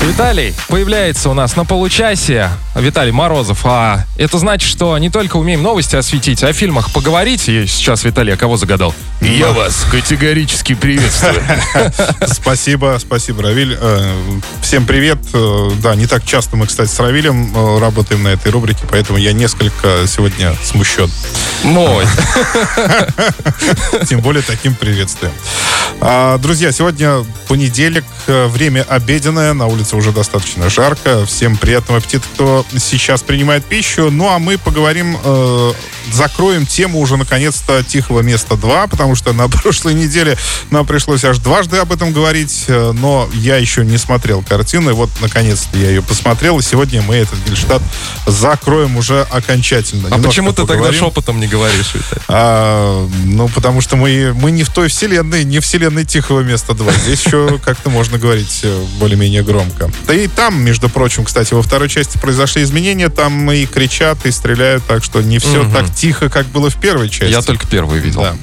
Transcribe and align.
Виталий 0.00 0.54
появляется 0.68 1.28
у 1.30 1.34
нас 1.34 1.56
на 1.56 1.64
получасе. 1.64 2.50
Виталий 2.74 3.10
Морозов. 3.12 3.60
А 3.64 4.04
это 4.16 4.38
значит, 4.38 4.68
что 4.68 4.96
не 4.98 5.10
только 5.10 5.36
умеем 5.36 5.62
новости 5.62 5.96
осветить, 5.96 6.42
а 6.44 6.48
о 6.48 6.52
фильмах 6.52 6.90
поговорить. 6.92 7.48
И 7.48 7.66
сейчас, 7.66 8.04
Виталий, 8.04 8.32
а 8.34 8.36
кого 8.36 8.56
загадал? 8.56 8.94
Я 9.20 9.50
вас 9.52 9.84
категорически 9.90 10.74
приветствую. 10.74 11.42
Спасибо, 12.26 12.98
спасибо, 13.00 13.42
Равиль. 13.42 13.76
Э, 13.80 14.14
Всем 14.62 14.86
привет. 14.86 15.18
Э, 15.32 15.70
Да, 15.82 15.94
не 15.96 16.06
так 16.06 16.24
часто 16.24 16.56
мы, 16.56 16.66
кстати, 16.66 16.88
с 16.90 17.00
Равилем 17.00 17.52
э, 17.56 17.78
работаем 17.80 18.22
на 18.22 18.28
этой 18.28 18.52
рубрике, 18.52 18.84
поэтому 18.88 19.18
я 19.18 19.32
несколько 19.32 20.06
сегодня 20.06 20.54
смущен. 20.62 21.10
Мой. 21.64 22.04
Тем 24.08 24.20
более 24.20 24.42
таким 24.42 24.74
приветствием. 24.74 25.32
А, 26.00 26.36
Друзья, 26.38 26.72
сегодня 26.72 27.24
понедельник, 27.48 28.04
время 28.26 28.84
обеденное, 28.88 29.54
на 29.56 29.66
улице 29.66 29.96
уже 29.96 30.12
достаточно 30.12 30.70
жарко. 30.70 31.24
Всем 31.26 31.56
приятного 31.56 31.98
аппетита, 31.98 32.26
кто 32.34 32.64
сейчас 32.78 33.22
принимает 33.22 33.64
пищу. 33.64 34.10
Ну, 34.10 34.28
а 34.28 34.38
мы 34.38 34.58
поговорим, 34.58 35.16
э, 35.22 35.72
закроем 36.12 36.66
тему 36.66 37.00
уже 37.00 37.16
наконец-то 37.16 37.82
«Тихого 37.82 38.20
места 38.20 38.54
2», 38.54 38.88
потому 38.88 39.14
что 39.14 39.32
на 39.32 39.48
прошлой 39.48 39.94
неделе 39.94 40.36
нам 40.70 40.86
пришлось 40.86 41.24
аж 41.24 41.38
дважды 41.38 41.78
об 41.78 41.92
этом 41.92 42.12
говорить, 42.12 42.64
э, 42.68 42.92
но 42.92 43.28
я 43.34 43.56
еще 43.56 43.84
не 43.84 43.98
смотрел 43.98 44.42
картину, 44.42 44.90
и 44.90 44.92
вот 44.92 45.10
наконец-то 45.20 45.76
я 45.78 45.90
ее 45.90 46.02
посмотрел, 46.02 46.58
и 46.58 46.62
сегодня 46.62 47.02
мы 47.02 47.16
этот 47.16 47.38
Гельштадт 47.46 47.82
закроем 48.26 48.96
уже 48.96 49.22
окончательно. 49.30 50.08
А 50.08 50.16
Немножко 50.16 50.28
почему 50.28 50.50
ты 50.50 50.56
тогда 50.56 50.74
поговорим. 50.74 51.00
шепотом 51.00 51.40
не 51.40 51.46
говоришь? 51.46 51.94
А, 52.28 53.08
ну, 53.24 53.48
потому 53.48 53.80
что 53.80 53.96
мы, 53.96 54.32
мы 54.34 54.50
не 54.50 54.64
в 54.64 54.70
той 54.70 54.88
вселенной, 54.88 55.44
не 55.44 55.60
вселенной 55.60 56.04
Тихого 56.04 56.40
места 56.40 56.74
2. 56.74 56.92
Здесь 57.04 57.24
еще 57.24 57.58
как-то 57.64 57.90
можно 57.90 58.18
говорить 58.18 58.60
э, 58.62 58.84
более-менее 58.98 59.42
громко. 59.42 59.90
Да 60.06 60.14
и 60.14 60.28
там, 60.28 60.60
между 60.62 60.88
прочим, 60.88 61.24
кстати, 61.24 61.54
во 61.54 61.62
второй 61.62 61.88
части 61.88 62.18
произошли 62.18 62.62
изменения. 62.62 63.08
Там 63.08 63.50
и 63.50 63.66
кричат, 63.66 64.26
и 64.26 64.30
стреляют, 64.30 64.84
так 64.86 65.04
что 65.04 65.20
не 65.22 65.38
все 65.38 65.68
так 65.70 65.94
тихо, 65.96 66.28
как 66.28 66.46
было 66.46 66.70
в 66.70 66.76
первой 66.76 67.08
части. 67.08 67.32
Я 67.32 67.42
только 67.42 67.66
первый 67.66 67.98
видел. 67.98 68.20
Да. 68.20 68.36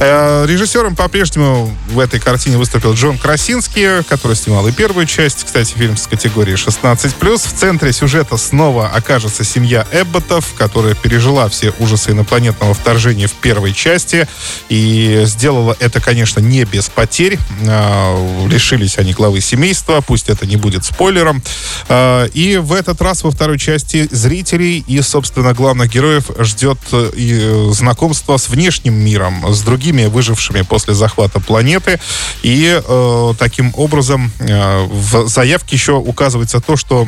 Э, 0.00 0.44
Режиссером 0.46 0.96
по-прежнему 0.96 1.74
в 1.88 1.98
этой 1.98 2.18
картине 2.20 2.58
выступил 2.58 2.94
Джон 2.94 3.16
Красинский, 3.18 4.02
который 4.04 4.36
снимал 4.36 4.66
и 4.66 4.72
первую 4.72 5.06
часть. 5.06 5.44
Кстати, 5.44 5.72
фильм 5.74 5.96
с 5.96 6.06
категории 6.06 6.54
16+. 6.54 7.36
В 7.48 7.52
центре 7.58 7.92
сюжета 7.92 8.36
снова 8.36 8.88
окажется 8.88 9.44
семья 9.44 9.86
Эбботов, 9.92 10.54
которая 10.58 10.94
пережила 10.94 11.48
все 11.48 11.72
ужасы 11.78 12.10
инопланетного 12.10 12.74
вторжения 12.74 13.28
в 13.28 13.32
первой 13.32 13.72
части. 13.72 14.26
И 14.68 15.22
сделала 15.26 15.76
это, 15.78 16.00
конечно, 16.00 16.40
не 16.40 16.64
без 16.64 16.88
потерь. 16.88 17.38
Э, 17.62 18.46
Лишились 18.48 18.98
они 18.98 19.12
главы 19.12 19.40
семейства, 19.40 20.00
пусть 20.00 20.28
это 20.28 20.44
не 20.46 20.56
будет 20.56 20.84
спойлером. 20.84 21.42
Э, 21.88 22.28
И 22.34 22.56
в 22.56 22.72
этот 22.72 23.00
раз 23.00 23.22
во 23.22 23.30
второй 23.30 23.58
части 23.58 24.08
зрителей 24.10 24.84
и, 24.86 25.00
собственно, 25.02 25.54
главных 25.54 25.90
героев 25.90 26.30
ждет 26.40 26.73
э, 26.92 27.10
и, 27.16 27.38
э, 27.40 27.70
знакомство 27.72 28.36
с 28.36 28.48
внешним 28.48 28.94
миром, 28.94 29.44
с 29.52 29.62
другими 29.62 30.06
выжившими 30.06 30.62
после 30.62 30.94
захвата 30.94 31.40
планеты. 31.40 32.00
И 32.42 32.80
э, 32.86 33.34
таким 33.38 33.72
образом 33.76 34.32
э, 34.38 34.84
в 34.86 35.28
заявке 35.28 35.76
еще 35.76 35.92
указывается 35.92 36.60
то, 36.60 36.76
что 36.76 37.06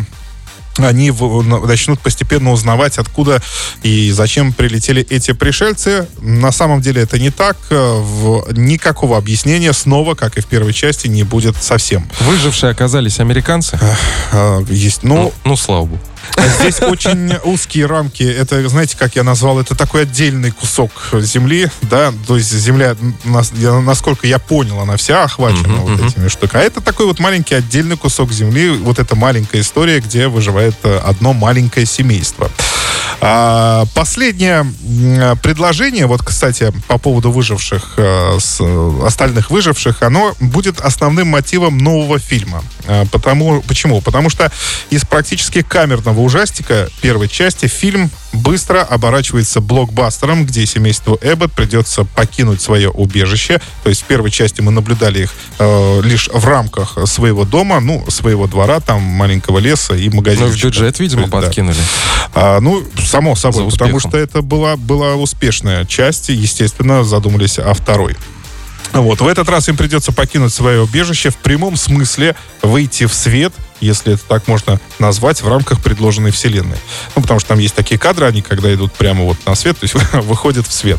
они 0.78 1.10
начнут 1.10 2.00
постепенно 2.00 2.52
узнавать, 2.52 2.98
откуда 2.98 3.40
и 3.82 4.10
зачем 4.10 4.52
прилетели 4.52 5.06
эти 5.08 5.32
пришельцы. 5.32 6.06
На 6.20 6.52
самом 6.52 6.82
деле 6.82 7.00
это 7.00 7.18
не 7.18 7.30
так. 7.30 7.56
Э, 7.70 8.02
Никакого 8.52 9.16
объяснения 9.16 9.72
снова, 9.72 10.14
как 10.14 10.36
и 10.36 10.42
в 10.42 10.46
первой 10.46 10.74
части, 10.74 11.06
не 11.08 11.22
будет 11.22 11.56
совсем. 11.56 12.06
Выжившие 12.20 12.70
оказались 12.70 13.20
американцы. 13.20 13.78
Есть, 14.68 15.02
ну, 15.02 15.14
Ну, 15.16 15.32
ну, 15.44 15.56
слава 15.56 15.86
богу. 15.86 16.00
А 16.36 16.48
Здесь 16.60 16.80
очень 16.80 17.34
узкие 17.44 17.86
рамки. 17.86 18.22
Это, 18.22 18.66
знаете, 18.68 18.96
как 18.96 19.16
я 19.16 19.22
назвал, 19.22 19.60
это 19.60 19.74
такой 19.74 20.02
отдельный 20.02 20.50
кусок 20.50 20.90
земли, 21.14 21.70
да, 21.82 22.12
то 22.26 22.36
есть 22.36 22.52
земля, 22.52 22.96
насколько 23.24 24.26
я 24.26 24.38
понял, 24.38 24.80
она 24.80 24.96
вся 24.96 25.24
охвачена 25.24 25.68
Мгм, 25.68 25.80
вот 25.80 25.98
мгм. 25.98 26.08
этими 26.08 26.28
штуками. 26.28 26.62
А 26.62 26.66
это 26.66 26.80
такой 26.80 27.06
вот 27.06 27.18
маленький 27.18 27.54
отдельный 27.54 27.96
кусок 27.96 28.32
земли, 28.32 28.70
вот 28.70 28.98
эта 28.98 29.14
маленькая 29.16 29.60
история, 29.60 30.00
где 30.00 30.28
выживает 30.28 30.76
э, 30.82 30.98
одно 30.98 31.32
маленькое 31.32 31.86
семейство. 31.86 32.50
А, 33.20 33.86
последнее 33.94 34.66
предложение, 35.42 36.06
вот, 36.06 36.22
кстати, 36.22 36.72
по 36.86 36.98
поводу 36.98 37.30
выживших, 37.30 37.94
э, 37.96 38.38
с, 38.38 38.58
э, 38.60 39.00
остальных 39.06 39.50
выживших, 39.50 40.02
оно 40.02 40.34
будет 40.40 40.80
основным 40.80 41.28
мотивом 41.28 41.78
нового 41.78 42.18
фильма. 42.18 42.62
А, 42.86 43.06
потому, 43.06 43.62
почему? 43.62 44.00
Потому 44.00 44.30
что 44.30 44.52
из 44.90 45.04
практически 45.04 45.62
камерного 45.62 46.20
ужастика 46.20 46.88
первой 47.00 47.28
части 47.28 47.66
фильм 47.66 48.10
быстро 48.46 48.82
оборачивается 48.82 49.60
блокбастером, 49.60 50.46
где 50.46 50.66
семейству 50.66 51.18
Эббот 51.20 51.52
придется 51.52 52.04
покинуть 52.04 52.60
свое 52.62 52.90
убежище. 52.90 53.60
То 53.82 53.90
есть 53.90 54.02
в 54.02 54.04
первой 54.04 54.30
части 54.30 54.60
мы 54.60 54.70
наблюдали 54.70 55.24
их 55.24 55.34
э, 55.58 56.00
лишь 56.02 56.28
в 56.32 56.44
рамках 56.46 56.96
своего 57.06 57.44
дома, 57.44 57.80
ну, 57.80 58.04
своего 58.08 58.46
двора, 58.46 58.80
там 58.80 59.02
маленького 59.02 59.58
леса 59.58 59.94
и 59.94 60.08
Ну, 60.08 60.16
магазина. 60.16 60.46
в 60.46 60.62
бюджет, 60.62 60.98
видимо, 61.00 61.24
Да. 61.26 61.28
подкинули. 61.28 61.76
А, 62.34 62.60
ну, 62.60 62.84
само 63.04 63.34
собой, 63.36 63.68
потому 63.70 63.98
что 64.00 64.16
это 64.16 64.42
была, 64.42 64.76
была 64.76 65.14
успешная 65.16 65.84
часть, 65.84 66.30
и, 66.30 66.34
естественно, 66.34 67.04
задумались 67.04 67.58
о 67.58 67.74
второй. 67.74 68.16
Вот, 68.92 69.20
в 69.20 69.26
этот 69.26 69.48
раз 69.48 69.68
им 69.68 69.76
придется 69.76 70.12
покинуть 70.12 70.54
свое 70.54 70.80
убежище 70.82 71.30
в 71.30 71.36
прямом 71.36 71.76
смысле 71.76 72.34
выйти 72.62 73.06
в 73.06 73.14
свет, 73.14 73.52
если 73.80 74.14
это 74.14 74.22
так 74.26 74.48
можно 74.48 74.80
назвать, 74.98 75.42
в 75.42 75.48
рамках 75.48 75.80
предложенной 75.80 76.30
вселенной. 76.30 76.76
Ну, 77.14 77.22
потому 77.22 77.40
что 77.40 77.50
там 77.50 77.58
есть 77.58 77.74
такие 77.74 77.98
кадры, 77.98 78.26
они 78.26 78.42
когда 78.42 78.72
идут 78.72 78.92
прямо 78.92 79.24
вот 79.24 79.38
на 79.46 79.54
свет, 79.54 79.76
то 79.80 79.84
есть 79.84 79.94
выходят 80.24 80.66
в 80.66 80.72
свет. 80.72 80.98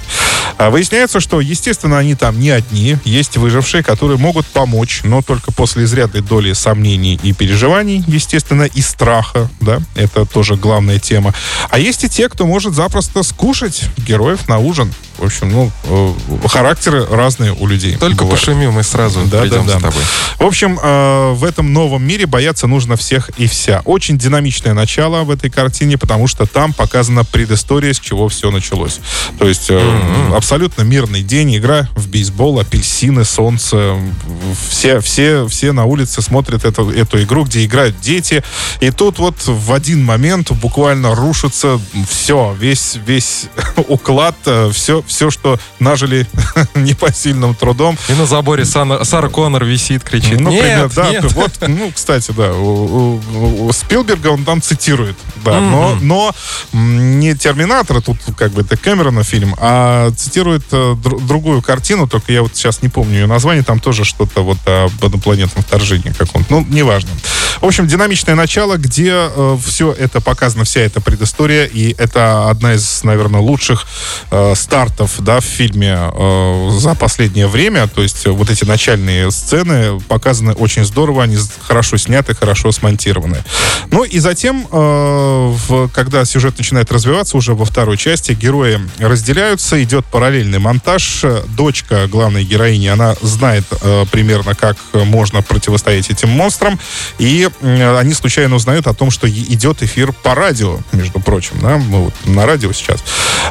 А 0.58 0.70
выясняется, 0.70 1.20
что, 1.20 1.42
естественно, 1.42 1.98
они 1.98 2.16
там 2.16 2.40
не 2.40 2.50
одни. 2.50 2.98
Есть 3.04 3.38
выжившие, 3.38 3.84
которые 3.84 4.18
могут 4.18 4.46
помочь, 4.48 5.02
но 5.04 5.22
только 5.22 5.52
после 5.52 5.84
изрядной 5.84 6.22
доли 6.22 6.54
сомнений 6.54 7.20
и 7.22 7.34
переживаний, 7.34 8.04
естественно, 8.08 8.64
и 8.64 8.82
страха, 8.82 9.50
да, 9.60 9.80
это 9.96 10.26
тоже 10.26 10.56
главная 10.56 11.00
тема. 11.00 11.34
А 11.70 11.80
есть 11.80 12.04
и 12.04 12.10
те, 12.10 12.30
кто 12.30 12.46
может 12.46 12.74
запросто 12.74 13.24
скушать 13.24 13.84
героев 13.98 14.48
на 14.48 14.60
ужин. 14.60 14.94
В 15.18 15.26
общем, 15.26 15.50
ну, 15.50 15.72
э, 15.86 16.14
характеры 16.48 17.06
разные 17.10 17.52
у 17.54 17.66
людей. 17.66 17.96
Только 17.98 18.24
бывают. 18.24 18.40
пошумим, 18.40 18.74
мы 18.74 18.84
сразу 18.84 19.22
Да, 19.26 19.42
придем 19.42 19.66
да, 19.66 19.74
да. 19.74 19.80
тобой. 19.80 20.04
В 20.38 20.44
общем, 20.46 20.80
э, 20.82 21.32
в 21.34 21.44
этом 21.44 21.74
новом 21.74 22.06
мире 22.06 22.28
бояться 22.68 22.78
нужно 22.78 22.96
всех 22.96 23.30
и 23.38 23.48
вся. 23.48 23.82
Очень 23.86 24.18
динамичное 24.18 24.74
начало 24.74 25.24
в 25.24 25.32
этой 25.32 25.50
картине, 25.50 25.98
потому 25.98 26.28
что 26.28 26.46
там 26.46 26.74
показана 26.74 27.24
предыстория, 27.24 27.94
с 27.94 28.00
чего 28.00 28.28
все 28.28 28.52
началось. 28.52 29.00
То 29.40 29.48
есть 29.48 29.68
э, 29.70 30.32
абсолютно 30.36 30.84
мирный 30.84 31.24
день, 31.24 31.56
игра 31.58 31.88
в 31.96 32.08
бейсбол, 32.08 32.60
апельсины, 32.60 33.26
солнце. 33.26 33.96
Все, 34.70 35.00
все, 35.00 35.48
все 35.48 35.72
на 35.72 35.86
улице 35.86 36.22
смотрят 36.22 36.66
эту, 36.66 36.92
эту 36.92 37.22
игру, 37.24 37.46
где 37.46 37.66
играют 37.66 38.00
дети. 38.00 38.44
И 38.82 38.92
тут 38.92 39.20
вот 39.20 39.36
в 39.46 39.74
один 39.74 40.04
момент 40.04 40.52
буквально 40.52 41.16
рушится 41.16 41.80
все, 42.08 42.56
весь, 42.60 42.98
весь 43.06 43.48
уклад, 43.88 44.36
все, 44.72 45.04
все, 45.08 45.32
что 45.32 45.60
нажили 45.80 46.28
непосильным 46.76 47.56
трудом. 47.56 47.98
И 48.10 48.14
на 48.14 48.26
заборе 48.26 48.66
Сана- 48.66 49.04
Сара 49.04 49.30
Коннор 49.30 49.66
висит, 49.66 50.04
кричит. 50.04 50.40
Ну, 50.40 50.52
нет, 50.52 50.84
например, 50.84 50.92
да, 50.96 51.10
нет. 51.12 51.32
вот, 51.34 51.52
ну, 51.68 51.92
кстати, 51.94 52.32
да, 52.32 52.57
у, 52.58 53.20
у- 53.34 53.66
у 53.68 53.72
Спилберга 53.74 54.28
он 54.30 54.44
там 54.46 54.62
цитирует, 54.62 55.16
да, 55.46 55.60
но, 55.60 55.96
Мгм. 55.96 56.08
но 56.08 56.36
м, 56.74 57.20
не 57.20 57.36
Терминатора, 57.36 58.02
тут 58.02 58.18
как 58.38 58.52
бы 58.52 58.62
это 58.62 58.78
Кэмерона 58.78 59.24
фильм, 59.24 59.56
а 59.60 60.12
цитирует 60.12 60.64
э, 60.72 60.94
дру- 60.94 61.26
другую 61.26 61.62
картину, 61.62 62.08
только 62.08 62.32
я 62.32 62.42
вот 62.42 62.56
сейчас 62.56 62.82
не 62.82 62.90
помню 62.90 63.14
ее 63.20 63.28
название, 63.28 63.64
там 63.64 63.80
тоже 63.80 64.04
что-то 64.06 64.42
вот 64.44 64.58
об 64.66 64.92
инопланетном 65.06 65.64
вторжении 65.64 66.12
каком-то, 66.12 66.48
ну, 66.56 66.66
неважно. 66.70 67.10
В 67.62 67.66
общем, 67.66 67.88
динамичное 67.88 68.36
начало, 68.36 68.78
где 68.78 69.30
все 69.66 69.92
это 69.92 70.22
показано, 70.22 70.64
вся 70.66 70.82
эта 70.82 71.02
предыстория, 71.02 71.66
и 71.66 71.94
это 71.98 72.50
одна 72.50 72.74
из, 72.76 73.04
наверное, 73.04 73.42
лучших 73.42 73.86
э, 74.32 74.54
стартов, 74.56 75.12
да, 75.20 75.40
в 75.40 75.44
фильме 75.46 75.98
э, 76.14 76.70
за 76.80 76.94
последнее 76.96 77.48
время, 77.48 77.88
то 77.88 78.02
есть 78.04 78.26
э, 78.26 78.30
вот 78.32 78.50
эти 78.50 78.64
начальные 78.66 79.32
сцены 79.32 80.00
показаны 80.08 80.54
очень 80.54 80.86
здорово, 80.86 81.24
они 81.24 81.38
хорошо 81.62 81.98
сняты, 81.98 82.36
хорошо 82.36 82.47
хорошо 82.48 82.72
смонтированы. 82.72 83.44
Ну 83.92 84.06
и 84.06 84.20
затем, 84.20 84.66
э, 84.72 85.56
в, 85.68 85.90
когда 85.90 86.24
сюжет 86.24 86.58
начинает 86.58 86.90
развиваться 86.94 87.36
уже 87.36 87.54
во 87.54 87.66
второй 87.66 87.98
части, 87.98 88.32
герои 88.32 88.80
разделяются, 89.00 89.84
идет 89.84 90.06
параллельный 90.06 90.60
монтаж. 90.60 91.26
Дочка 91.58 92.08
главной 92.08 92.46
героини, 92.46 92.88
она 92.88 93.16
знает 93.22 93.66
э, 93.82 94.06
примерно, 94.10 94.56
как 94.56 94.78
можно 94.94 95.42
противостоять 95.42 96.10
этим 96.10 96.30
монстрам, 96.30 96.80
и 97.20 97.50
э, 97.60 97.98
они 97.98 98.14
случайно 98.14 98.56
узнают 98.56 98.88
о 98.88 98.94
том, 98.94 99.12
что 99.12 99.30
идет 99.30 99.84
эфир 99.84 100.14
по 100.14 100.34
радио, 100.34 100.80
между 100.94 101.20
прочим, 101.20 101.60
да, 101.62 101.76
мы 101.78 102.06
вот 102.06 102.14
на 102.24 102.46
радио 102.46 102.72
сейчас. 102.72 103.04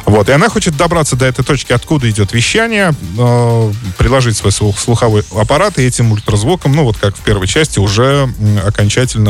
Вот, 0.05 0.27
и 0.27 0.31
она 0.31 0.49
хочет 0.49 0.75
добраться 0.75 1.15
до 1.15 1.25
этой 1.27 1.45
точки, 1.45 1.71
откуда 1.71 2.09
идет 2.09 2.33
вещание, 2.33 2.93
приложить 3.97 4.37
свой 4.37 4.51
слух, 4.51 4.79
слуховой 4.79 5.23
аппарат 5.35 5.77
и 5.77 5.83
этим 5.83 6.11
ультразвуком, 6.11 6.73
ну 6.73 6.83
вот 6.83 6.97
как 6.97 7.15
в 7.15 7.19
первой 7.19 7.45
части, 7.45 7.77
уже 7.77 8.27
окончательно 8.65 8.86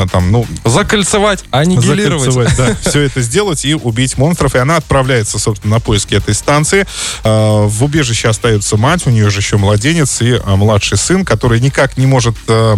там, 0.08 0.32
ну... 0.32 0.46
Закольцевать, 0.66 1.44
аннигилировать. 1.52 2.32
Закольцевать, 2.32 2.58
да, 2.58 2.76
все 2.90 3.02
это 3.02 3.22
сделать 3.22 3.66
и 3.66 3.74
убить 3.74 4.18
монстров. 4.18 4.56
И 4.56 4.58
она 4.58 4.78
отправляется, 4.78 5.40
собственно, 5.40 5.76
на 5.76 5.80
поиски 5.80 6.16
этой 6.16 6.34
станции. 6.34 6.86
Э, 7.24 7.66
в 7.66 7.84
убежище 7.84 8.30
остается 8.30 8.78
мать, 8.78 9.06
у 9.06 9.10
нее 9.10 9.30
же 9.30 9.40
еще 9.40 9.58
младенец 9.58 10.22
и 10.22 10.32
э, 10.32 10.56
младший 10.56 10.98
сын, 10.98 11.26
который 11.26 11.60
никак 11.60 11.98
не 11.98 12.06
может 12.06 12.36
э, 12.48 12.76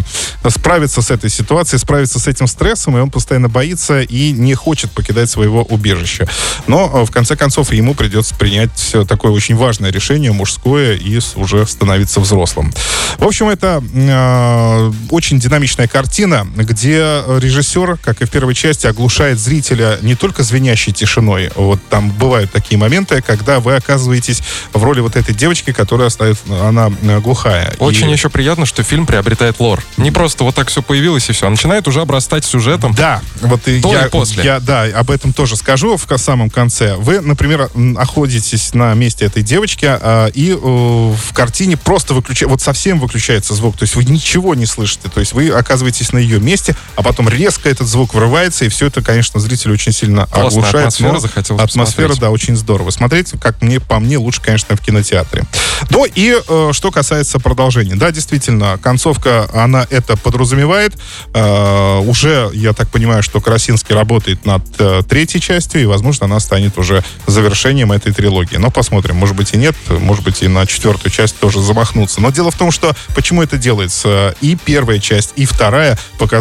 справиться 0.48 1.02
с 1.02 1.12
этой 1.12 1.30
ситуацией, 1.30 1.80
справиться 1.80 2.20
с 2.20 2.28
этим 2.28 2.48
стрессом, 2.48 2.98
и 2.98 3.02
он 3.02 3.12
постоянно 3.12 3.50
боится 3.50 4.02
и 4.02 4.32
не 4.32 4.56
хочет 4.56 4.92
покидать 4.92 5.30
своего 5.30 5.64
убежища. 5.64 6.28
Но, 6.68 7.06
в 7.06 7.12
конце 7.12 7.36
концов, 7.36 7.72
ему 7.72 7.94
придется 7.94 8.36
принять 8.36 8.96
такое 9.08 9.32
очень 9.32 9.56
важное 9.56 9.92
решение, 9.92 10.32
мужское, 10.32 10.96
и 10.96 11.20
уже 11.36 11.66
становиться 11.66 12.20
взрослым. 12.20 12.74
В 13.18 13.26
общем, 13.26 13.50
это 13.50 13.84
э, 13.94 14.92
очень 15.10 15.40
динамичная 15.40 15.88
картина, 15.88 16.48
где 16.70 17.24
режиссер, 17.28 17.98
как 17.98 18.22
и 18.22 18.26
в 18.26 18.30
первой 18.30 18.54
части, 18.54 18.86
оглушает 18.88 19.40
зрителя 19.40 19.98
не 20.02 20.16
только 20.16 20.44
звенящей 20.44 20.94
тишиной. 20.94 21.52
Вот 21.56 21.80
там 21.90 22.12
бывают 22.12 22.52
такие 22.52 22.78
моменты, 22.78 23.22
когда 23.22 23.60
вы 23.60 23.76
оказываетесь 23.76 24.42
в 24.72 24.84
роли 24.84 25.00
вот 25.00 25.16
этой 25.16 25.34
девочки, 25.34 25.74
которая 25.74 26.08
остается, 26.08 26.44
она 26.68 26.90
глухая. 27.20 27.74
Очень 27.80 28.10
и... 28.10 28.14
еще 28.14 28.30
приятно, 28.30 28.66
что 28.66 28.84
фильм 28.84 29.06
приобретает 29.06 29.60
лор. 29.60 29.84
Не 29.98 30.12
просто 30.12 30.44
вот 30.44 30.56
так 30.56 30.70
все 30.70 30.82
появилось 30.82 31.30
и 31.30 31.34
все, 31.34 31.48
а 31.48 31.50
начинает 31.50 31.88
уже 31.88 32.02
обрастать 32.02 32.46
сюжетом. 32.46 32.94
Да, 32.94 33.22
вот 33.42 33.68
и 33.68 33.80
я, 33.80 34.06
и 34.06 34.10
после. 34.10 34.44
я, 34.44 34.60
да, 34.60 34.84
об 34.84 35.10
этом 35.12 35.34
тоже 35.34 35.56
скажу 35.56 35.98
в 35.98 36.18
самом 36.18 36.50
конце. 36.50 36.96
Вы, 36.96 37.22
например, 37.22 37.70
находитесь 37.74 38.74
на 38.74 38.94
месте 38.94 39.26
этой 39.26 39.42
девочки, 39.42 39.88
э, 39.90 40.30
и 40.34 40.52
э, 40.52 40.56
в 40.56 41.34
картине 41.34 41.78
просто 41.78 42.14
выключается, 42.14 42.50
вот 42.50 42.62
совсем 42.62 43.00
выключается 43.00 43.54
звук, 43.54 43.78
то 43.78 43.84
есть 43.84 43.96
вы 43.96 44.04
ничего 44.04 44.54
не 44.56 44.66
слышите, 44.66 45.10
то 45.10 45.20
есть 45.20 45.34
вы 45.34 45.50
оказываетесь 45.50 46.12
на 46.12 46.18
ее 46.18 46.40
месте, 46.40 46.59
а 46.96 47.04
потом 47.04 47.30
резко 47.30 47.70
этот 47.70 47.88
звук 47.88 48.14
вырывается, 48.14 48.66
и 48.66 48.70
все 48.70 48.88
это, 48.88 49.02
конечно, 49.02 49.40
зрителя 49.40 49.74
очень 49.74 49.92
сильно 49.92 50.26
Классная 50.28 50.48
оглушает. 50.48 50.88
атмосфера 50.88 51.20
захотелось 51.20 51.62
Атмосфера, 51.62 52.08
посмотреть. 52.08 52.20
да, 52.20 52.30
очень 52.30 52.56
здорово. 52.56 52.90
Смотреть, 52.92 53.34
как 53.42 53.62
мне, 53.62 53.80
по 53.80 54.00
мне, 54.00 54.18
лучше, 54.18 54.42
конечно, 54.42 54.76
в 54.76 54.82
кинотеатре. 54.82 55.44
Ну 55.90 56.06
и 56.06 56.36
э, 56.48 56.70
что 56.74 56.92
касается 56.92 57.40
продолжения. 57.40 57.96
Да, 57.96 58.12
действительно, 58.12 58.78
концовка, 58.82 59.50
она 59.54 59.86
это 59.90 60.18
подразумевает. 60.18 60.94
Э, 61.34 62.00
уже, 62.00 62.50
я 62.54 62.74
так 62.74 62.90
понимаю, 62.90 63.24
что 63.24 63.40
Красинский 63.42 63.96
работает 63.96 64.46
над 64.46 64.64
э, 64.80 65.02
третьей 65.08 65.42
частью, 65.42 65.82
и, 65.82 65.86
возможно, 65.86 66.26
она 66.26 66.40
станет 66.40 66.78
уже 66.78 67.04
завершением 67.28 67.92
этой 67.92 68.14
трилогии. 68.14 68.58
Но 68.58 68.72
посмотрим. 68.72 69.16
Может 69.16 69.36
быть 69.36 69.54
и 69.54 69.58
нет, 69.58 69.76
может 69.90 70.24
быть 70.24 70.42
и 70.42 70.48
на 70.48 70.66
четвертую 70.66 71.12
часть 71.12 71.38
тоже 71.40 71.62
замахнуться. 71.62 72.22
Но 72.22 72.32
дело 72.32 72.52
в 72.52 72.56
том, 72.58 72.72
что 72.72 72.96
почему 73.16 73.42
это 73.44 73.58
делается? 73.58 74.36
И 74.42 74.56
первая 74.56 75.00
часть, 75.00 75.34
и 75.36 75.46
вторая 75.46 75.98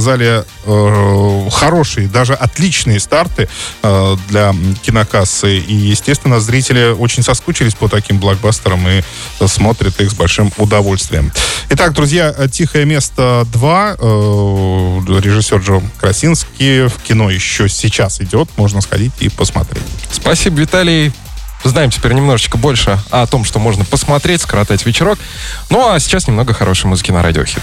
показали 0.09 0.45
э, 0.65 1.51
хорошие, 1.51 2.09
даже 2.09 2.33
отличные 2.33 2.99
старты 2.99 3.49
э, 3.83 4.17
для 4.29 4.55
кинокассы. 4.83 5.59
И, 5.59 5.75
естественно, 5.75 6.41
зрители 6.41 6.93
очень 6.93 7.23
соскучились 7.23 7.75
по 7.75 7.89
таким 7.89 8.19
блокбастерам 8.19 8.87
и 8.89 9.03
смотрят 9.47 10.01
их 10.01 10.11
с 10.11 10.15
большим 10.15 10.51
удовольствием. 10.57 11.31
Итак, 11.71 11.93
друзья, 11.93 12.35
«Тихое 12.51 12.87
место 12.87 13.47
2», 13.53 13.97
э, 13.99 15.21
режиссер 15.21 15.59
Джо 15.59 15.83
Красинский, 16.01 16.87
в 16.89 16.97
кино 17.03 17.31
еще 17.31 17.69
сейчас 17.69 18.21
идет, 18.21 18.49
можно 18.57 18.81
сходить 18.81 19.13
и 19.21 19.29
посмотреть. 19.29 19.85
Спасибо, 20.11 20.61
Виталий. 20.61 21.13
Знаем 21.65 21.91
теперь 21.91 22.13
немножечко 22.13 22.57
больше 22.57 22.99
о 23.11 23.27
том, 23.27 23.45
что 23.45 23.59
можно 23.59 23.85
посмотреть, 23.85 24.41
скоротать 24.41 24.87
вечерок. 24.87 25.19
Ну 25.71 25.91
а 25.91 25.99
сейчас 25.99 26.29
немного 26.29 26.55
хорошей 26.55 26.87
музыки 26.87 27.11
на 27.11 27.23
радиохит. 27.23 27.63